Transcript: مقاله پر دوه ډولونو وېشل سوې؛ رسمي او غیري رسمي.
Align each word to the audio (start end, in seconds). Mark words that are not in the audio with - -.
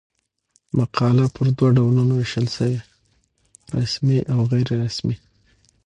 مقاله 0.77 1.25
پر 1.35 1.45
دوه 1.57 1.69
ډولونو 1.77 2.13
وېشل 2.17 2.47
سوې؛ 2.55 2.75
رسمي 3.79 4.19
او 4.33 4.39
غیري 4.51 4.75
رسمي. 4.85 5.15